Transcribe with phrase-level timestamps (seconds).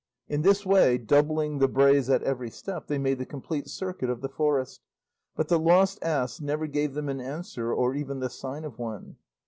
[0.27, 4.21] In this way, doubling the brays at every step, they made the complete circuit of
[4.21, 4.81] the forest,
[5.35, 9.17] but the lost ass never gave them an answer or even the sign of one.